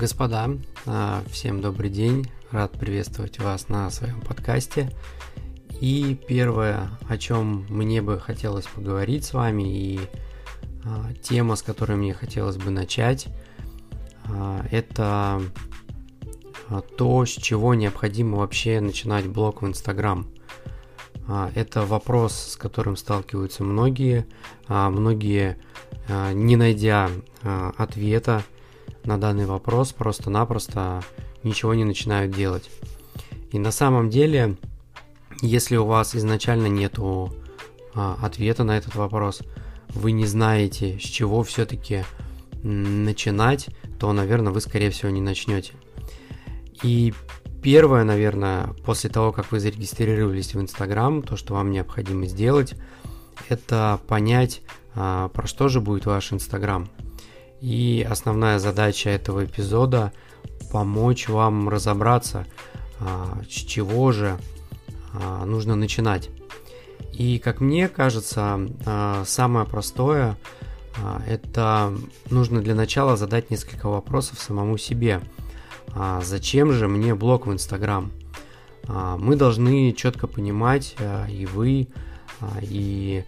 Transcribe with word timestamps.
Господа, 0.00 0.50
а, 0.86 1.22
всем 1.30 1.60
добрый 1.60 1.88
день. 1.88 2.28
Рад 2.50 2.72
приветствовать 2.72 3.38
вас 3.38 3.68
на 3.68 3.88
своем 3.90 4.20
подкасте. 4.22 4.90
И 5.80 6.18
первое, 6.26 6.90
о 7.08 7.16
чем 7.16 7.64
мне 7.68 8.02
бы 8.02 8.18
хотелось 8.18 8.66
поговорить 8.66 9.24
с 9.24 9.32
вами, 9.32 9.62
и 9.62 10.00
а, 10.84 11.12
тема, 11.22 11.54
с 11.54 11.62
которой 11.62 11.96
мне 11.96 12.12
хотелось 12.12 12.56
бы 12.56 12.70
начать, 12.70 13.28
а, 14.24 14.66
это 14.72 15.40
то, 16.98 17.24
с 17.24 17.30
чего 17.30 17.74
необходимо 17.74 18.38
вообще 18.38 18.80
начинать 18.80 19.28
блог 19.28 19.62
в 19.62 19.66
Инстаграм. 19.66 20.26
Это 21.54 21.86
вопрос, 21.86 22.34
с 22.34 22.56
которым 22.56 22.96
сталкиваются 22.96 23.62
многие. 23.62 24.26
Многие, 24.66 25.58
не 26.08 26.56
найдя 26.56 27.10
ответа, 27.42 28.42
на 29.04 29.18
данный 29.18 29.46
вопрос 29.46 29.92
просто-напросто 29.92 31.02
ничего 31.42 31.74
не 31.74 31.84
начинают 31.84 32.32
делать. 32.32 32.70
И 33.52 33.58
на 33.58 33.70
самом 33.70 34.10
деле, 34.10 34.56
если 35.40 35.76
у 35.76 35.84
вас 35.84 36.16
изначально 36.16 36.66
нет 36.66 36.98
а, 36.98 38.18
ответа 38.20 38.64
на 38.64 38.76
этот 38.76 38.94
вопрос, 38.94 39.42
вы 39.90 40.12
не 40.12 40.26
знаете, 40.26 40.98
с 40.98 41.02
чего 41.02 41.42
все-таки 41.42 42.04
начинать, 42.62 43.68
то, 43.98 44.12
наверное, 44.12 44.52
вы, 44.52 44.60
скорее 44.60 44.90
всего, 44.90 45.10
не 45.10 45.20
начнете. 45.20 45.72
И 46.82 47.14
первое, 47.62 48.04
наверное, 48.04 48.68
после 48.84 49.10
того, 49.10 49.32
как 49.32 49.52
вы 49.52 49.60
зарегистрировались 49.60 50.54
в 50.54 50.60
Инстаграм, 50.60 51.22
то, 51.22 51.36
что 51.36 51.54
вам 51.54 51.70
необходимо 51.70 52.26
сделать, 52.26 52.74
это 53.48 54.00
понять, 54.08 54.62
а, 54.94 55.28
про 55.28 55.46
что 55.46 55.68
же 55.68 55.80
будет 55.80 56.06
ваш 56.06 56.32
Инстаграм. 56.32 56.88
И 57.64 58.06
основная 58.06 58.58
задача 58.58 59.08
этого 59.08 59.46
эпизода 59.46 60.12
помочь 60.70 61.30
вам 61.30 61.70
разобраться, 61.70 62.44
а, 63.00 63.40
с 63.48 63.54
чего 63.54 64.12
же 64.12 64.38
а, 65.14 65.46
нужно 65.46 65.74
начинать. 65.74 66.28
И 67.14 67.38
как 67.38 67.62
мне 67.62 67.88
кажется, 67.88 68.68
а, 68.84 69.22
самое 69.24 69.64
простое 69.64 70.36
это 71.26 71.92
нужно 72.28 72.60
для 72.60 72.74
начала 72.74 73.16
задать 73.16 73.50
несколько 73.50 73.88
вопросов 73.88 74.38
самому 74.38 74.76
себе. 74.76 75.22
Зачем 76.22 76.70
же 76.70 76.86
мне 76.86 77.16
блог 77.16 77.48
в 77.48 77.52
Инстаграм? 77.52 78.12
Мы 78.86 79.34
должны 79.34 79.92
четко 79.92 80.28
понимать, 80.28 80.94
и 81.28 81.46
вы, 81.46 81.88
и 82.60 83.24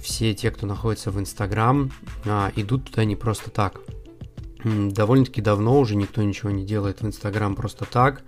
все 0.00 0.34
те, 0.34 0.50
кто 0.50 0.66
находится 0.66 1.10
в 1.10 1.18
Инстаграм, 1.18 1.90
а, 2.24 2.52
идут 2.56 2.90
туда 2.90 3.04
не 3.04 3.16
просто 3.16 3.50
так. 3.50 3.80
Довольно-таки 4.64 5.40
давно 5.40 5.78
уже 5.78 5.94
никто 5.94 6.22
ничего 6.22 6.50
не 6.50 6.64
делает 6.64 7.00
в 7.00 7.06
Инстаграм 7.06 7.54
просто 7.54 7.84
так. 7.84 8.22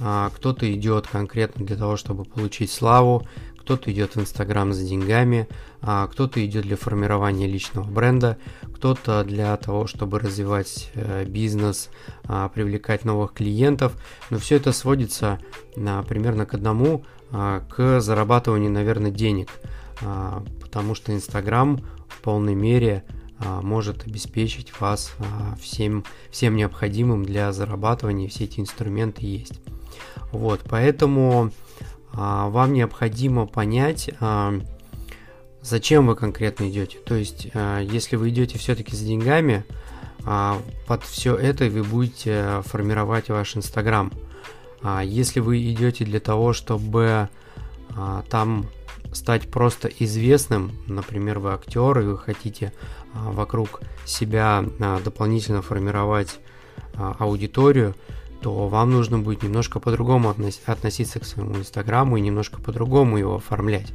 А, 0.00 0.30
кто-то 0.34 0.72
идет 0.72 1.06
конкретно 1.06 1.66
для 1.66 1.76
того, 1.76 1.96
чтобы 1.96 2.24
получить 2.24 2.70
славу, 2.70 3.26
кто-то 3.58 3.92
идет 3.92 4.16
в 4.16 4.20
Инстаграм 4.20 4.72
за 4.72 4.82
деньгами, 4.82 5.46
кто-то 5.82 6.42
идет 6.42 6.62
для 6.62 6.78
формирования 6.78 7.46
личного 7.46 7.84
бренда, 7.84 8.38
кто-то 8.74 9.22
для 9.24 9.54
того, 9.58 9.86
чтобы 9.86 10.18
развивать 10.18 10.90
э, 10.94 11.26
бизнес, 11.26 11.90
привлекать 12.54 13.04
новых 13.04 13.34
клиентов. 13.34 13.92
Но 14.30 14.38
все 14.38 14.56
это 14.56 14.72
сводится 14.72 15.38
примерно 15.74 16.46
к 16.46 16.54
одному, 16.54 17.04
к 17.30 18.00
зарабатыванию, 18.00 18.70
наверное, 18.70 19.10
денег– 19.10 19.50
а, 19.60 19.77
потому 20.00 20.94
что 20.94 21.14
Инстаграм 21.14 21.80
в 22.08 22.20
полной 22.20 22.54
мере 22.54 23.04
а, 23.40 23.62
может 23.62 24.04
обеспечить 24.06 24.78
вас 24.80 25.12
а, 25.18 25.56
всем, 25.60 26.04
всем 26.30 26.56
необходимым 26.56 27.24
для 27.24 27.52
зарабатывания, 27.52 28.28
все 28.28 28.44
эти 28.44 28.60
инструменты 28.60 29.24
есть. 29.24 29.60
Вот, 30.32 30.60
поэтому 30.68 31.52
вам 32.12 32.72
необходимо 32.72 33.46
понять, 33.46 34.10
зачем 35.62 36.06
вы 36.06 36.16
конкретно 36.16 36.68
идете. 36.68 36.98
То 36.98 37.14
есть, 37.14 37.48
если 37.82 38.16
вы 38.16 38.30
идете 38.30 38.58
все-таки 38.58 38.96
с 38.96 39.00
деньгами, 39.00 39.64
под 40.24 41.04
все 41.04 41.36
это 41.36 41.66
вы 41.66 41.82
будете 41.84 42.62
формировать 42.64 43.28
ваш 43.28 43.56
Инстаграм. 43.56 44.12
Если 45.02 45.40
вы 45.40 45.70
идете 45.70 46.04
для 46.04 46.20
того, 46.20 46.52
чтобы 46.52 47.28
там 48.28 48.66
стать 49.12 49.50
просто 49.50 49.88
известным, 49.88 50.72
например, 50.86 51.38
вы 51.38 51.52
актер 51.52 52.00
и 52.00 52.04
вы 52.04 52.18
хотите 52.18 52.72
а, 53.14 53.30
вокруг 53.30 53.80
себя 54.04 54.64
а, 54.80 55.00
дополнительно 55.00 55.62
формировать 55.62 56.40
а, 56.94 57.16
аудиторию, 57.18 57.94
то 58.42 58.68
вам 58.68 58.92
нужно 58.92 59.18
будет 59.18 59.42
немножко 59.42 59.80
по-другому 59.80 60.34
относиться 60.66 61.18
к 61.18 61.24
своему 61.24 61.56
инстаграму 61.56 62.16
и 62.16 62.20
немножко 62.20 62.60
по-другому 62.60 63.18
его 63.18 63.36
оформлять. 63.36 63.92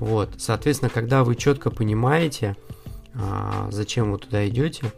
Вот, 0.00 0.30
соответственно, 0.38 0.90
когда 0.90 1.22
вы 1.22 1.36
четко 1.36 1.70
понимаете, 1.70 2.56
зачем 3.70 4.10
вы 4.10 4.18
туда 4.18 4.48
идете, 4.48 4.92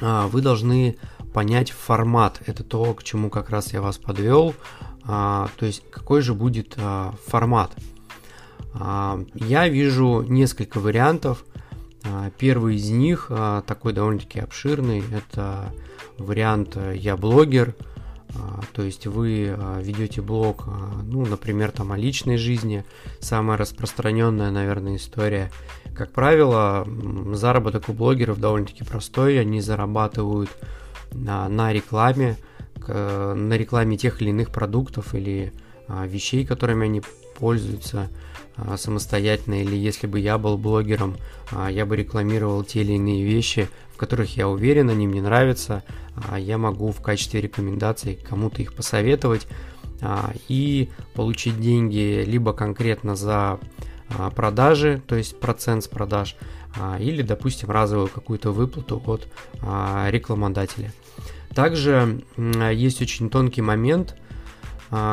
вы 0.00 0.40
должны 0.40 0.96
понять 1.34 1.72
формат. 1.72 2.40
Это 2.46 2.64
то, 2.64 2.94
к 2.94 3.02
чему 3.02 3.28
как 3.28 3.50
раз 3.50 3.74
я 3.74 3.82
вас 3.82 3.98
подвел. 3.98 4.54
То 5.06 5.48
есть, 5.60 5.82
какой 5.90 6.22
же 6.22 6.32
будет 6.32 6.76
формат. 7.26 7.74
А, 8.74 9.20
я 9.34 9.68
вижу 9.68 10.22
несколько 10.22 10.80
вариантов. 10.80 11.44
А, 12.04 12.30
первый 12.36 12.76
из 12.76 12.90
них 12.90 13.26
а, 13.30 13.62
такой 13.62 13.92
довольно-таки 13.92 14.40
обширный. 14.40 15.02
Это 15.12 15.72
вариант 16.18 16.76
«Я 16.94 17.16
блогер». 17.16 17.74
То 18.72 18.82
есть 18.82 19.06
вы 19.06 19.56
ведете 19.80 20.20
блог, 20.20 20.64
ну, 21.04 21.24
например, 21.24 21.70
там 21.70 21.92
о 21.92 21.96
личной 21.96 22.36
жизни. 22.36 22.84
Самая 23.20 23.56
распространенная, 23.56 24.50
наверное, 24.50 24.96
история. 24.96 25.52
Как 25.94 26.10
правило, 26.10 26.84
заработок 27.32 27.88
у 27.88 27.92
блогеров 27.92 28.40
довольно-таки 28.40 28.82
простой. 28.82 29.38
Они 29.38 29.60
зарабатывают 29.60 30.50
на, 31.12 31.72
рекламе, 31.72 32.36
на 32.88 33.56
рекламе 33.56 33.96
тех 33.96 34.20
или 34.20 34.30
иных 34.30 34.50
продуктов 34.50 35.14
или 35.14 35.52
вещей, 35.88 36.46
которыми 36.46 36.86
они 36.86 37.02
пользуются. 37.38 38.10
А, 38.56 38.76
самостоятельно, 38.76 39.62
или 39.62 39.74
если 39.74 40.06
бы 40.06 40.20
я 40.20 40.38
был 40.38 40.56
блогером, 40.56 41.16
а, 41.50 41.68
я 41.68 41.84
бы 41.84 41.96
рекламировал 41.96 42.62
те 42.62 42.82
или 42.82 42.92
иные 42.92 43.24
вещи, 43.24 43.68
в 43.92 43.96
которых 43.96 44.36
я 44.36 44.48
уверен, 44.48 44.90
они 44.90 45.08
мне 45.08 45.20
нравятся, 45.20 45.82
а, 46.14 46.38
я 46.38 46.56
могу 46.56 46.92
в 46.92 47.00
качестве 47.00 47.40
рекомендаций 47.40 48.14
кому-то 48.28 48.62
их 48.62 48.74
посоветовать 48.74 49.46
и 50.48 50.90
получить 51.14 51.58
деньги 51.60 52.24
либо 52.26 52.52
конкретно 52.52 53.16
за 53.16 53.58
продажи, 54.36 55.00
то 55.06 55.14
есть 55.14 55.40
процент 55.40 55.84
с 55.84 55.88
продаж, 55.88 56.36
или, 56.98 57.22
допустим, 57.22 57.70
разовую 57.70 58.08
какую-то 58.08 58.52
выплату 58.52 59.02
от 59.06 59.26
рекламодателя. 60.10 60.92
Также 61.54 62.22
есть 62.36 63.00
очень 63.00 63.30
тонкий 63.30 63.62
момент, 63.62 64.16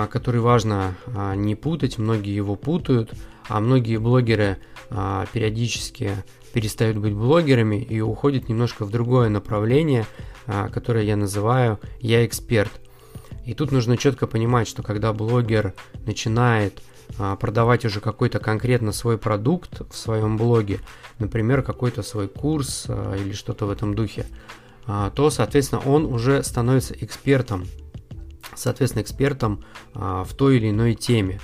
который 0.10 0.42
важно 0.42 0.96
не 1.36 1.56
путать, 1.56 1.98
многие 1.98 2.36
его 2.36 2.56
путают– 2.56 3.12
а 3.52 3.60
многие 3.60 3.98
блогеры 3.98 4.58
а, 4.90 5.26
периодически 5.34 6.12
перестают 6.54 6.98
быть 6.98 7.14
блогерами 7.14 7.82
и 7.82 8.00
уходят 8.00 8.48
немножко 8.48 8.86
в 8.86 8.92
другое 8.92 9.28
направление, 9.28 10.06
а, 10.48 10.70
которое 10.70 11.04
я 11.04 11.18
называю 11.18 11.80
«я 12.00 12.26
эксперт». 12.26 12.72
И 13.46 13.54
тут 13.54 13.72
нужно 13.72 13.98
четко 13.98 14.26
понимать, 14.26 14.70
что 14.70 14.84
когда 14.84 15.12
блогер 15.12 15.74
начинает 16.06 16.82
а, 17.20 17.36
продавать 17.36 17.84
уже 17.84 18.00
какой-то 18.00 18.40
конкретно 18.40 18.94
свой 18.94 19.18
продукт 19.18 19.82
в 19.90 19.98
своем 19.98 20.38
блоге, 20.38 20.80
например, 21.20 21.62
какой-то 21.62 22.04
свой 22.04 22.30
курс 22.30 22.86
а, 22.88 23.16
или 23.16 23.34
что-то 23.34 23.66
в 23.66 23.70
этом 23.70 23.96
духе, 23.96 24.26
а, 24.88 25.10
то, 25.10 25.30
соответственно, 25.30 25.82
он 25.86 26.06
уже 26.06 26.42
становится 26.44 26.94
экспертом, 26.94 27.66
соответственно, 28.56 29.04
экспертом 29.04 29.64
а, 29.94 30.24
в 30.24 30.34
той 30.34 30.58
или 30.58 30.70
иной 30.70 30.96
теме. 30.96 31.40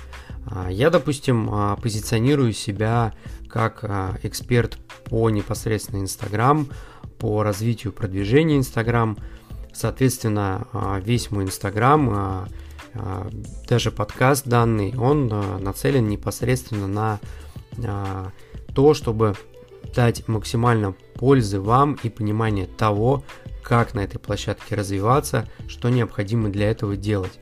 А, 0.46 0.70
я, 0.70 0.90
допустим, 0.90 1.48
а, 1.50 1.76
позиционирую 1.76 2.52
себя 2.52 3.14
как 3.48 3.84
эксперт 4.22 4.78
по 5.04 5.30
непосредственно 5.30 6.00
Инстаграм, 6.00 6.68
по 7.18 7.42
развитию 7.42 7.92
продвижения 7.92 8.58
Инстаграм. 8.58 9.16
Соответственно, 9.72 10.68
весь 11.02 11.30
мой 11.30 11.44
Инстаграм, 11.44 12.46
даже 13.66 13.90
подкаст 13.90 14.46
данный, 14.46 14.94
он 14.98 15.28
нацелен 15.62 16.08
непосредственно 16.08 17.18
на 17.76 18.32
то, 18.74 18.92
чтобы 18.92 19.34
дать 19.94 20.28
максимально 20.28 20.94
пользы 21.14 21.60
вам 21.60 21.98
и 22.02 22.10
понимание 22.10 22.66
того, 22.66 23.24
как 23.68 23.94
на 23.94 24.00
этой 24.00 24.18
площадке 24.18 24.74
развиваться, 24.74 25.46
что 25.68 25.88
необходимо 25.90 26.48
для 26.48 26.70
этого 26.70 26.96
делать. 26.96 27.38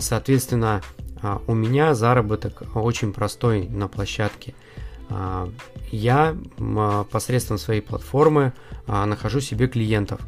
Соответственно, 0.00 0.82
а, 1.22 1.42
у 1.46 1.54
меня 1.54 1.94
заработок 1.94 2.62
очень 2.74 3.12
простой 3.12 3.68
на 3.68 3.88
площадке. 3.88 4.54
А, 5.08 5.50
я 5.90 6.36
посредством 7.10 7.58
своей 7.58 7.80
платформы 7.80 8.52
а, 8.86 9.06
нахожу 9.06 9.40
себе 9.40 9.68
клиентов. 9.68 10.20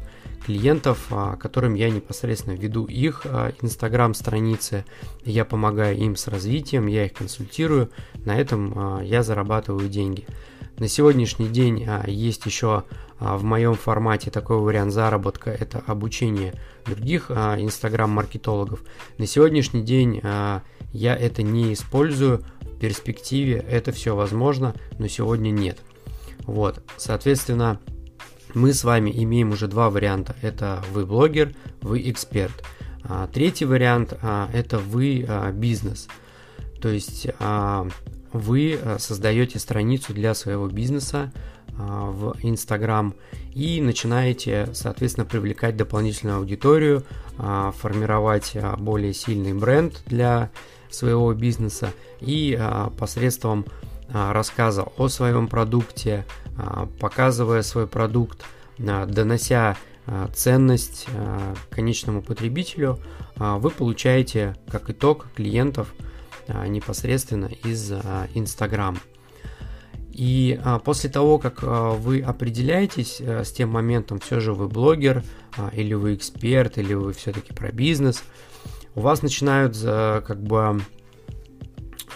клиентов, 0.45 1.07
а, 1.11 1.35
которым 1.35 1.75
я 1.75 1.89
непосредственно 1.89 2.55
веду 2.55 2.85
их 2.85 3.25
инстаграм-страницы, 3.61 4.85
я 5.25 5.45
помогаю 5.45 5.97
им 5.97 6.15
с 6.15 6.27
развитием, 6.27 6.87
я 6.87 7.05
их 7.05 7.13
консультирую, 7.13 7.91
на 8.25 8.39
этом 8.39 9.03
я 9.03 9.21
зарабатываю 9.21 9.89
деньги. 9.89 10.25
На 10.79 10.87
сегодняшний 10.87 11.49
день 11.49 11.85
есть 12.07 12.45
еще 12.45 12.85
в 13.19 13.43
моем 13.43 13.75
формате 13.75 14.31
такой 14.31 14.57
вариант 14.57 14.93
заработка, 14.93 15.51
это 15.51 15.83
обучение 15.85 16.53
других 16.85 17.29
инстаграм-маркетологов. 17.31 18.81
На 19.17 19.27
сегодняшний 19.27 19.81
день 19.81 20.21
я 20.23 21.15
это 21.15 21.43
не 21.43 21.73
использую, 21.73 22.45
в 22.61 22.79
перспективе 22.79 23.57
это 23.69 23.91
все 23.91 24.15
возможно, 24.15 24.73
но 24.97 25.07
сегодня 25.07 25.51
нет. 25.51 25.79
Вот, 26.45 26.81
соответственно, 26.95 27.79
мы 28.53 28.73
с 28.73 28.83
вами 28.83 29.11
имеем 29.13 29.51
уже 29.51 29.67
два 29.67 29.89
варианта. 29.89 30.35
Это 30.41 30.83
вы 30.93 31.05
блогер, 31.05 31.53
вы 31.81 32.09
эксперт. 32.09 32.63
А, 33.03 33.27
третий 33.27 33.65
вариант 33.65 34.13
а, 34.21 34.49
это 34.53 34.79
вы 34.79 35.25
а, 35.27 35.51
бизнес. 35.51 36.07
То 36.81 36.89
есть 36.89 37.27
а, 37.39 37.87
вы 38.33 38.79
а, 38.81 38.97
создаете 38.99 39.59
страницу 39.59 40.13
для 40.13 40.33
своего 40.33 40.67
бизнеса 40.67 41.31
а, 41.77 42.11
в 42.11 42.35
Instagram 42.41 43.15
и 43.53 43.81
начинаете, 43.81 44.69
соответственно, 44.73 45.25
привлекать 45.25 45.77
дополнительную 45.77 46.37
аудиторию, 46.37 47.03
а, 47.37 47.71
формировать 47.71 48.55
более 48.77 49.13
сильный 49.13 49.53
бренд 49.53 50.03
для 50.05 50.49
своего 50.89 51.33
бизнеса 51.33 51.93
и 52.19 52.59
посредством 52.97 53.63
рассказа 54.11 54.81
о 54.97 55.07
своем 55.07 55.47
продукте, 55.47 56.25
показывая 56.99 57.61
свой 57.61 57.85
продукт, 57.85 58.43
донося 58.79 59.77
ценность 60.33 61.05
конечному 61.69 62.23
потребителю, 62.23 62.97
вы 63.35 63.69
получаете 63.69 64.55
как 64.67 64.89
итог 64.89 65.27
клиентов 65.35 65.93
непосредственно 66.67 67.45
из 67.45 67.91
Instagram. 68.33 68.99
И 70.11 70.59
после 70.83 71.09
того, 71.09 71.39
как 71.39 71.61
вы 71.63 72.21
определяетесь 72.21 73.21
с 73.21 73.51
тем 73.51 73.69
моментом, 73.69 74.19
все 74.19 74.39
же 74.39 74.53
вы 74.53 74.67
блогер, 74.67 75.23
или 75.71 75.93
вы 75.93 76.15
эксперт, 76.15 76.77
или 76.77 76.93
вы 76.93 77.13
все-таки 77.13 77.53
про 77.53 77.71
бизнес, 77.71 78.23
у 78.95 79.01
вас 79.01 79.21
начинают 79.21 79.77
как 79.81 80.43
бы 80.43 80.81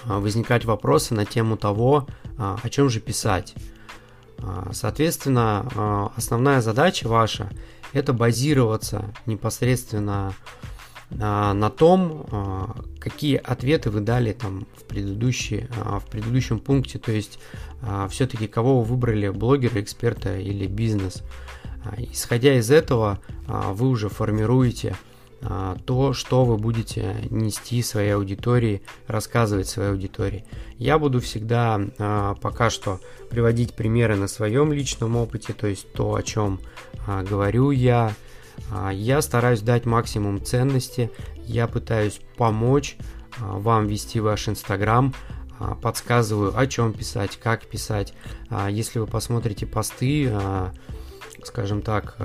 а, 0.05 0.19
возникать 0.19 0.65
вопросы 0.65 1.13
на 1.13 1.25
тему 1.25 1.57
того, 1.57 2.07
а, 2.37 2.57
о 2.61 2.69
чем 2.69 2.89
же 2.89 2.99
писать. 2.99 3.53
А, 4.39 4.71
соответственно, 4.73 6.11
основная 6.15 6.61
задача 6.61 7.07
ваша– 7.07 7.49
это 7.93 8.11
базироваться 8.13 9.13
непосредственно 9.25 10.01
на 10.01 10.33
том, 11.69 12.85
какие 12.99 13.37
ответы 13.37 13.89
вы 13.89 14.01
дали 14.01 14.33
там 14.33 14.65
в, 14.75 14.83
предыдущий, 14.83 15.67
в 15.75 16.05
предыдущем 16.09 16.59
пункте, 16.59 16.99
то 16.99 17.11
есть 17.11 17.39
все-таки 18.09 18.47
кого 18.47 18.81
вы 18.81 18.85
выбрали, 18.85 19.29
блогера, 19.29 19.79
эксперта 19.81 20.37
или 20.37 20.65
бизнес. 20.65 21.21
Исходя 21.97 22.55
из 22.55 22.71
этого, 22.71 23.19
вы 23.47 23.89
уже 23.89 24.09
формируете 24.09 24.95
а, 25.45 25.77
то, 25.85 26.13
что 26.13 26.45
вы 26.45 26.57
будете 26.57 27.17
нести 27.29 27.81
своей 27.81 28.11
аудитории, 28.11 28.81
рассказывать 29.07 29.67
своей 29.67 29.89
аудитории. 29.89 30.45
Я 30.77 30.97
буду 30.97 31.19
всегда 31.19 31.81
а, 31.99 32.35
пока 32.35 32.69
что 32.69 33.01
приводить 33.29 33.73
примеры 33.73 34.15
на 34.15 34.27
своем 34.27 34.71
личном 34.71 35.17
опыте, 35.17 35.53
то 35.53 35.67
есть 35.67 35.91
то, 35.91 36.15
о 36.15 36.23
чем 36.23 36.59
а, 37.05 37.23
говорю 37.23 37.71
я. 37.71 38.13
Я 38.91 39.21
стараюсь 39.21 39.61
дать 39.61 39.85
максимум 39.85 40.43
ценности, 40.43 41.11
я 41.45 41.67
пытаюсь 41.67 42.21
помочь 42.37 42.97
вам 43.39 43.87
вести 43.87 44.19
ваш 44.19 44.49
Инстаграм, 44.49 45.13
подсказываю, 45.81 46.57
о 46.57 46.67
чем 46.67 46.93
писать, 46.93 47.37
как 47.37 47.65
писать. 47.65 48.13
Если 48.69 48.99
вы 48.99 49.07
посмотрите 49.07 49.65
посты, 49.65 50.31
скажем 51.43 51.81
так, 51.81 52.15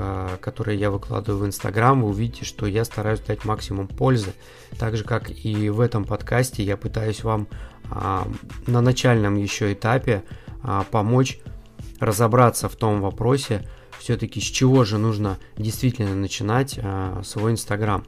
которые 0.40 0.78
я 0.78 0.90
выкладываю 0.90 1.44
в 1.44 1.46
Инстаграм, 1.46 2.02
вы 2.02 2.08
увидите, 2.08 2.44
что 2.44 2.66
я 2.66 2.84
стараюсь 2.84 3.20
дать 3.20 3.44
максимум 3.44 3.88
пользы. 3.88 4.32
Так 4.78 4.96
же, 4.96 5.04
как 5.04 5.30
и 5.30 5.70
в 5.70 5.80
этом 5.80 6.04
подкасте, 6.04 6.62
я 6.62 6.76
пытаюсь 6.76 7.24
вам 7.24 7.48
а, 7.90 8.28
на 8.66 8.80
начальном 8.80 9.36
еще 9.36 9.72
этапе 9.72 10.24
а, 10.62 10.84
помочь 10.90 11.40
разобраться 12.00 12.68
в 12.68 12.76
том 12.76 13.00
вопросе, 13.00 13.66
все-таки 13.98 14.40
с 14.40 14.44
чего 14.44 14.84
же 14.84 14.98
нужно 14.98 15.38
действительно 15.56 16.14
начинать 16.14 16.78
а, 16.82 17.22
свой 17.24 17.52
Инстаграм. 17.52 18.04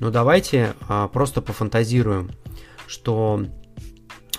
Ну 0.00 0.10
давайте 0.10 0.74
просто 1.12 1.40
пофантазируем, 1.40 2.30
что 2.86 3.46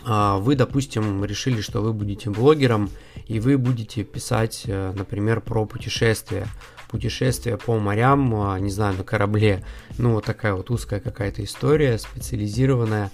вы, 0.06 0.56
допустим, 0.56 1.26
решили, 1.26 1.62
что 1.62 1.82
вы 1.82 1.92
будете 1.92 2.30
блогером, 2.30 2.92
и 3.28 3.40
вы 3.40 3.58
будете 3.58 4.04
писать, 4.04 4.64
э, 4.66 4.94
например, 4.96 5.42
про 5.42 5.66
путешествия, 5.66 6.48
путешествия 6.90 7.58
по 7.58 7.78
морям, 7.80 8.34
а, 8.36 8.60
не 8.60 8.70
знаю, 8.70 8.96
на 8.98 9.04
корабле, 9.04 9.64
ну 9.98 10.14
вот 10.14 10.26
такая 10.26 10.54
вот 10.54 10.70
узкая 10.70 11.00
какая-то 11.00 11.44
история, 11.44 11.98
специализированная, 11.98 13.12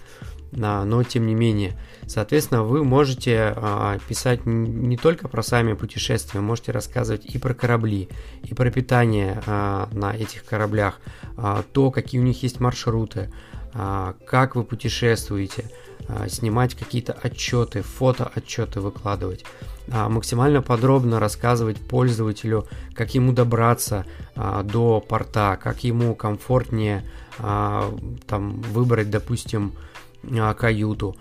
но 0.51 1.03
тем 1.03 1.25
не 1.27 1.35
менее. 1.35 1.77
Соответственно, 2.07 2.63
вы 2.63 2.83
можете 2.83 3.53
а, 3.55 3.97
писать 4.07 4.45
не 4.45 4.97
только 4.97 5.27
про 5.27 5.43
сами 5.43 5.73
путешествия, 5.73 6.41
можете 6.41 6.71
рассказывать 6.71 7.25
и 7.25 7.37
про 7.37 7.53
корабли, 7.53 8.09
и 8.43 8.53
про 8.53 8.69
питание 8.69 9.41
а, 9.45 9.87
на 9.91 10.15
этих 10.15 10.45
кораблях, 10.45 10.99
то, 11.71 11.91
какие 11.91 12.19
у 12.19 12.23
них 12.23 12.43
есть 12.43 12.59
маршруты, 12.59 13.31
как 13.73 14.55
вы 14.55 14.63
путешествуете, 14.63 15.65
снимать 16.27 16.75
какие-то 16.75 17.13
отчеты, 17.13 17.81
фото-отчеты 17.81 18.81
выкладывать. 18.81 19.45
А, 19.89 20.09
максимально 20.09 20.61
подробно 20.61 21.19
рассказывать 21.19 21.77
пользователю, 21.77 22.67
как 22.93 23.13
ему 23.13 23.33
добраться 23.33 24.05
а, 24.35 24.63
до 24.63 25.01
порта, 25.01 25.57
как 25.61 25.83
ему 25.83 26.15
комфортнее 26.15 27.03
а, 27.39 27.93
там 28.27 28.61
выбрать, 28.61 29.09
допустим, 29.09 29.73
каюту, 30.57 31.15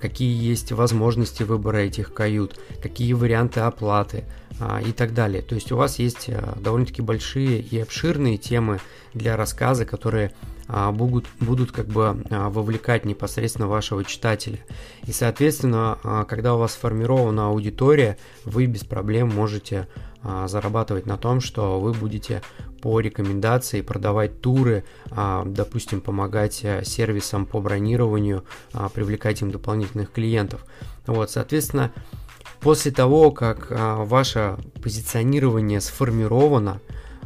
какие 0.00 0.42
есть 0.42 0.72
возможности 0.72 1.42
выбора 1.42 1.78
этих 1.78 2.12
кают, 2.12 2.58
какие 2.82 3.12
варианты 3.12 3.60
оплаты 3.60 4.24
и 4.86 4.92
так 4.92 5.14
далее. 5.14 5.42
То 5.42 5.54
есть 5.54 5.72
у 5.72 5.76
вас 5.76 5.98
есть 5.98 6.28
довольно-таки 6.60 7.02
большие 7.02 7.60
и 7.60 7.80
обширные 7.80 8.36
темы 8.36 8.80
для 9.14 9.36
рассказа, 9.36 9.84
которые 9.84 10.32
а, 10.68 10.90
будут, 10.90 11.26
будут 11.38 11.70
как 11.70 11.86
бы 11.86 12.24
а, 12.30 12.48
вовлекать 12.48 13.04
непосредственно 13.04 13.68
вашего 13.68 14.04
читателя. 14.04 14.58
И, 15.06 15.12
соответственно, 15.12 15.98
а, 16.02 16.24
когда 16.24 16.54
у 16.54 16.58
вас 16.58 16.72
сформирована 16.72 17.48
аудитория, 17.48 18.16
вы 18.44 18.66
без 18.66 18.84
проблем 18.84 19.28
можете 19.28 19.88
зарабатывать 20.46 21.04
на 21.04 21.16
том, 21.16 21.40
что 21.40 21.80
вы 21.80 21.92
будете 21.92 22.42
по 22.82 23.00
рекомендации 23.00 23.80
продавать 23.80 24.40
туры, 24.40 24.84
допустим, 25.44 26.00
помогать 26.00 26.66
сервисам 26.82 27.46
по 27.46 27.60
бронированию, 27.60 28.44
привлекать 28.92 29.40
им 29.40 29.50
дополнительных 29.50 30.12
клиентов. 30.12 30.66
Вот, 31.06 31.30
соответственно, 31.30 31.92
после 32.60 32.90
того, 32.90 33.30
как 33.30 33.68
ваше 33.70 34.56
позиционирование 34.82 35.80
сформировано, 35.80 36.80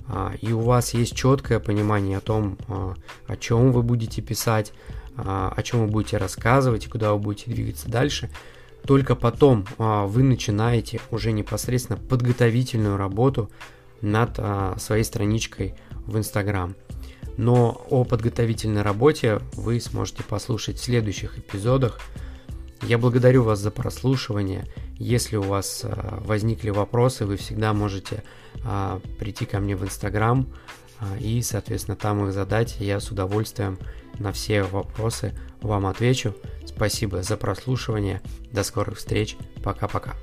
а, 0.08 0.34
и 0.40 0.52
у 0.52 0.60
вас 0.60 0.94
есть 0.94 1.16
четкое 1.16 1.58
понимание 1.58 2.18
о 2.18 2.20
том, 2.20 2.58
а, 2.68 2.94
о 3.26 3.36
чем 3.36 3.72
вы 3.72 3.82
будете 3.82 4.22
писать, 4.22 4.72
а, 5.16 5.52
о 5.54 5.62
чем 5.62 5.80
вы 5.80 5.86
будете 5.88 6.16
рассказывать 6.16 6.86
и 6.86 6.88
куда 6.88 7.12
вы 7.12 7.18
будете 7.18 7.50
двигаться 7.50 7.88
дальше, 7.88 8.30
только 8.86 9.16
потом 9.16 9.66
вы 9.78 10.22
начинаете 10.22 11.00
уже 11.10 11.32
непосредственно 11.32 11.98
подготовительную 11.98 12.96
работу 12.96 13.50
над 14.00 14.38
своей 14.80 15.04
страничкой 15.04 15.74
в 16.06 16.16
Инстаграм. 16.16 16.74
Но 17.36 17.84
о 17.90 18.04
подготовительной 18.04 18.82
работе 18.82 19.40
вы 19.52 19.80
сможете 19.80 20.22
послушать 20.22 20.78
в 20.78 20.84
следующих 20.84 21.38
эпизодах. 21.38 22.00
Я 22.82 22.98
благодарю 22.98 23.42
вас 23.42 23.58
за 23.58 23.70
прослушивание. 23.70 24.66
Если 24.98 25.36
у 25.36 25.42
вас 25.42 25.84
возникли 26.24 26.70
вопросы, 26.70 27.26
вы 27.26 27.36
всегда 27.36 27.72
можете 27.72 28.22
а, 28.64 29.00
прийти 29.18 29.44
ко 29.44 29.60
мне 29.60 29.76
в 29.76 29.84
Инстаграм 29.84 30.46
а, 30.98 31.16
и, 31.18 31.42
соответственно, 31.42 31.96
там 31.96 32.26
их 32.26 32.32
задать. 32.32 32.76
Я 32.80 33.00
с 33.00 33.10
удовольствием 33.10 33.78
на 34.18 34.32
все 34.32 34.62
вопросы 34.62 35.34
вам 35.60 35.86
отвечу. 35.86 36.34
Спасибо 36.64 37.22
за 37.22 37.36
прослушивание. 37.36 38.22
До 38.52 38.62
скорых 38.62 38.98
встреч. 38.98 39.36
Пока-пока. 39.62 40.14